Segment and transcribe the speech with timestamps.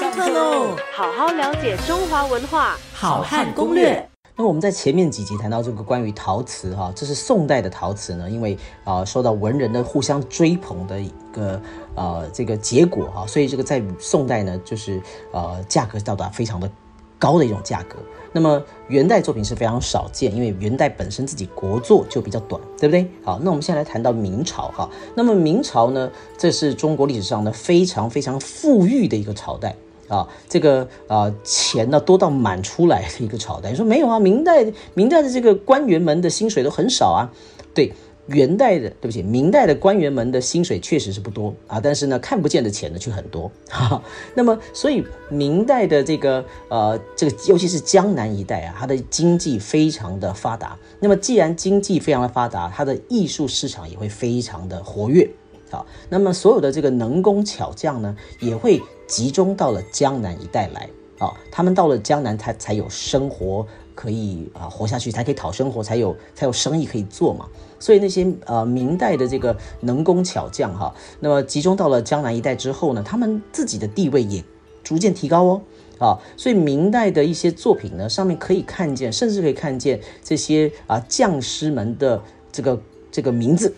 [0.00, 0.74] 上课喽！
[0.94, 4.08] 好好了解中华文化，好汉攻略。
[4.34, 11.60] 那我们在前面几集谈到这个关于陶瓷哈，这是宋代的陶瓷呢，因为啊受到文人的互相追捧的一个
[11.94, 15.02] 呃这个结果哈，所以这个在宋代呢，就是
[15.32, 16.70] 呃价格到达非常的
[17.18, 17.96] 高的一种价格。
[18.32, 23.06] 那么元代作品是非常少见，因为元代本身自己国作就比较短，对不对？
[23.22, 24.88] 好，那我们现在来谈到明朝哈。
[25.14, 29.76] 那么明朝呢，这是中国历史上呢非常非常富裕的一个朝代
[30.10, 33.70] 啊，这个啊钱呢多到满出来的一个朝代。
[33.70, 34.18] 你说没有啊？
[34.18, 37.32] 明代明代的这个官员们的薪水都很少啊，
[37.72, 37.92] 对。
[38.26, 43.50] 元代的，对不起，明代的官员们的薪水确实是不多啊，但是呢，看不见的钱呢却很多。
[43.68, 44.00] 哈，
[44.36, 50.78] 那么，所以明代的这个呃，这个尤其是江南一带啊，它的经济非常的发达。
[51.00, 55.28] 那么，既然经济非常的发达，它的艺术市场也会非常的活跃。
[55.70, 60.88] 啊，那么所有的这个能工巧匠呢，也会集中到了江南一带来。
[61.18, 67.46] 啊，他们到了江南，才才有生活可以啊活下去，才可以讨生活，才有才有生意可以做嘛。
[67.78, 74.42] 所以那些呃明代的这个能工巧匠哈，那么集中到了江南一带之后呢，他们自己的地位也
[74.82, 75.62] 逐渐提高哦。
[75.98, 82.80] 啊，所以明代的一些作品呢，上面可以看见，甚至可以看见这些啊匠师们的这个
[83.12, 83.74] 这个名字。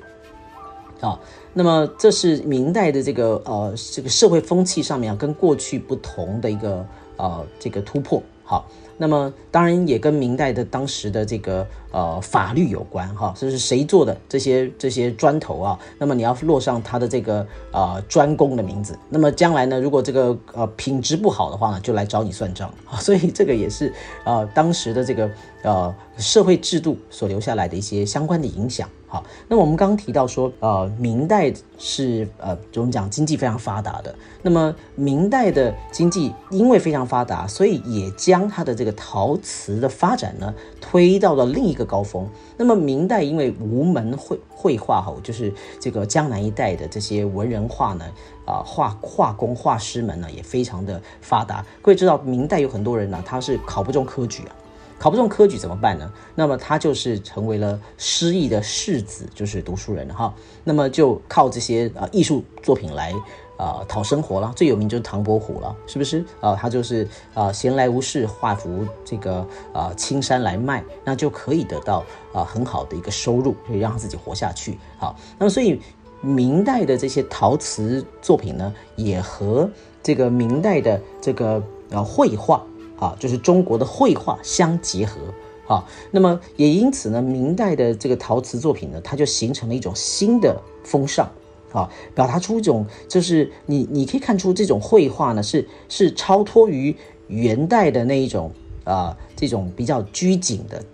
[1.02, 1.20] 啊，
[1.52, 6.86] 那么这是明代的这个呃这个社会风气上面啊，跟过去不同的一个。
[7.18, 15.78] 呃，这个突破好，那么当然也跟明代的当时的这个呃法律有关哈，这是谁做的这些这些砖头啊？
[15.98, 22.96] 那么你要落上他的这个呃专工的名字，那么将来呢，如果这个呃品质不好的话呢，就来找你算账啊。
[22.98, 23.92] 所以这个也是
[24.24, 25.30] 呃当时的这个
[25.62, 28.88] 呃社会制度所留下来的一些相关的影响。
[29.06, 34.14] 好，那我们刚刚提到说，呃，明代是呃，我们讲经济非常发达的。
[34.40, 42.26] 那么明代的经济因为非常发达，所以也将它的这个陶瓷的发展呢推到了另一个高峰。
[42.56, 48.06] 那么明代因为吴门绘绘画哈，就是这个江南一带的这些文人画呢，
[48.46, 51.62] 啊，画画工画师们呢也非常的发达。
[51.82, 54.56] 各位知道，明代有很多人呢，他是考不中科举啊。
[55.02, 56.08] 考不中科举怎么办呢？
[56.36, 60.32] 那么他就是成为了失意的士子，就是读书人哈。
[60.62, 63.12] 那么就靠这些呃艺术作品来
[63.56, 64.52] 啊讨生活了。
[64.54, 66.54] 最有名就是唐伯虎了，是不是啊？
[66.54, 67.04] 他就是
[67.34, 74.78] 啊闲来无事画幅这个啊青山来卖，那就可以得到啊很好的一个收入，可以让他自己活下去。
[74.98, 75.80] 好，那么所以
[76.20, 79.68] 明代的这些陶瓷作品呢，也和
[80.00, 81.60] 这个明代的这个
[81.90, 82.64] 呃绘画。
[83.02, 85.18] 啊，就是中国的绘画相结合
[85.66, 91.28] 啊，那么也因此呢，明代的这个陶瓷作品呢，它就形成了一种新的风尚
[91.72, 96.94] 啊，表达出一种就是你你可以看出这种绘画呢是是超脱于
[97.26, 98.52] 元代的那一种
[98.84, 100.84] 啊这种比较拘谨的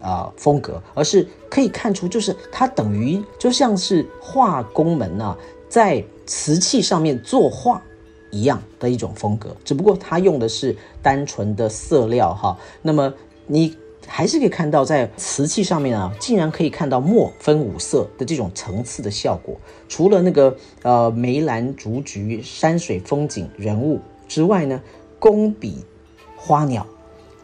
[0.00, 5.36] 啊风格，而是可以看出就是它等于就像是画工们呐
[5.68, 7.82] 在瓷器上面作画。
[8.36, 12.56] 一样的一种风格，只不过它用的是单纯的色料哈。
[12.82, 13.12] 那么
[13.46, 13.74] 你
[14.06, 19.56] 还是可以看到，在瓷器上面啊，竟然可以看到墨分五色的这种层次的效果。
[19.88, 23.98] 除了那个呃梅兰竹菊、山水风景、人物
[24.28, 24.80] 之外呢，
[25.18, 25.84] 工笔、
[26.36, 26.86] 花鸟、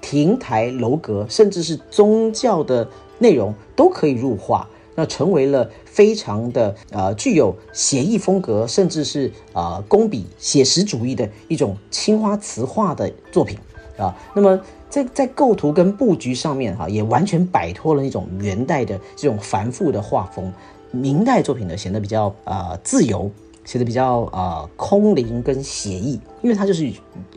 [0.00, 2.86] 亭台楼阁，甚至是宗教的
[3.18, 4.68] 内容都可以入画。
[4.94, 13.58] 那成为了非常的呃具有写意风格，甚至是呃工笔写实主义的一种青花瓷画的作品
[13.96, 14.14] 啊。
[14.34, 20.52] 那么在在构图跟布局上面哈，也完全摆脱了那种元代的这种繁复的画风，
[20.90, 23.30] 明代作品呢显得比较呃自由。
[23.64, 26.92] 写的比较啊空灵跟写意，因为他就是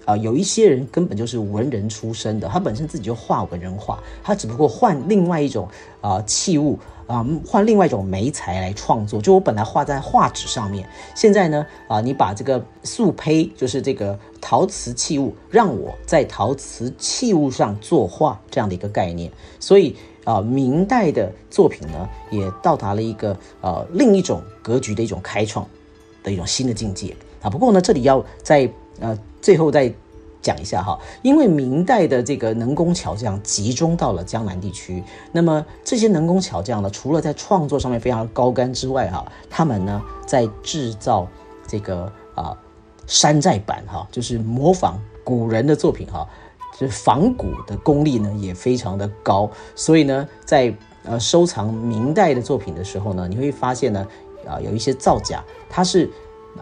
[0.06, 5.68] 啊有一些人根本就是文人出身的，他本身自己就画文人画，他只不过换另外一种
[6.02, 9.22] 啊器物啊换另外一种媒材来创作。
[9.22, 25.68] 就我本来画在画纸上面，现在呢啊你把这个素胚就是这个陶瓷器物，让我在陶瓷器物上作画这样的一个概念，所以啊明代的作品呢也到达了一个呃另一种格局的一种开创。
[26.26, 27.50] 的一种新的境界啊！
[27.50, 28.68] 不过呢，这里要在
[29.00, 29.94] 呃最后再
[30.42, 41.28] 讲一下哈，因为明代的这个能工巧匠集中到了江南地区，那么这些能工巧匠呢，除了在创作上面非常高干之外哈，他们呢在制造
[41.68, 42.58] 这个啊
[43.06, 46.28] 山寨版哈，就是模仿古人的作品哈，
[46.80, 50.74] 就是仿古的功力呢也非常的高，所以呢，在
[51.04, 54.08] 呃收藏明代的作品的时候呢，你会发现呢。
[54.48, 56.10] 啊，有一些造假，它是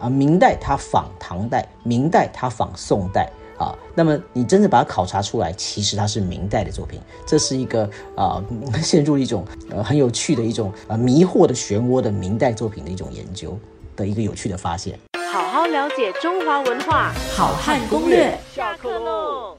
[0.00, 3.76] 啊，明代它仿唐代，明代它仿宋代啊。
[3.94, 7.00] 那么你真的把它考察出来，其实它是明代的作品。
[7.24, 8.42] 这是一个啊，
[8.82, 13.58] 陷入一种呃很有趣的一种呃迷惑的漩涡的明代作品的一种研究
[13.94, 14.98] 的一个有趣的发现。
[15.32, 18.38] 好好了解中华文化，好汉攻略。
[18.54, 19.56] 下课喽。